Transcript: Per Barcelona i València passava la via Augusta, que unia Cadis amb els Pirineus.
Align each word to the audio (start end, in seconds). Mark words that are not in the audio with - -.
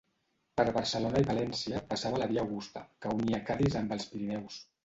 Per 0.59 0.63
Barcelona 0.77 1.21
i 1.25 1.27
València 1.27 1.83
passava 1.93 2.23
la 2.23 2.29
via 2.33 2.43
Augusta, 2.47 2.85
que 3.05 3.15
unia 3.21 3.45
Cadis 3.51 3.81
amb 3.83 3.99
els 3.99 4.13
Pirineus. 4.15 4.63